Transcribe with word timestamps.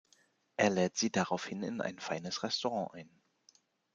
Er 0.57 0.71
lädt 0.71 0.97
sie 0.97 1.11
daraufhin 1.11 1.61
in 1.61 1.79
ein 1.79 1.99
feines 1.99 2.41
Restaurant 2.41 2.91
ein. 2.95 3.21